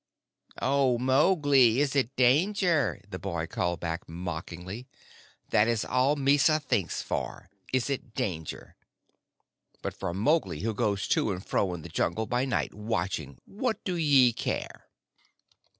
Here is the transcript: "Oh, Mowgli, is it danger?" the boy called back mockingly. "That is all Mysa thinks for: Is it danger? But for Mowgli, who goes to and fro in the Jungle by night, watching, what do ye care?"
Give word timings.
"Oh, 0.63 0.97
Mowgli, 0.97 1.79
is 1.79 1.95
it 1.95 2.15
danger?" 2.15 2.99
the 3.07 3.19
boy 3.19 3.45
called 3.45 3.79
back 3.81 4.09
mockingly. 4.09 4.87
"That 5.51 5.67
is 5.67 5.85
all 5.85 6.15
Mysa 6.15 6.59
thinks 6.59 7.03
for: 7.03 7.51
Is 7.71 7.87
it 7.87 8.15
danger? 8.15 8.75
But 9.83 9.93
for 9.93 10.11
Mowgli, 10.11 10.61
who 10.61 10.73
goes 10.73 11.07
to 11.09 11.31
and 11.31 11.45
fro 11.45 11.75
in 11.75 11.83
the 11.83 11.87
Jungle 11.89 12.25
by 12.25 12.45
night, 12.45 12.73
watching, 12.73 13.37
what 13.45 13.83
do 13.83 13.95
ye 13.95 14.33
care?" 14.33 14.87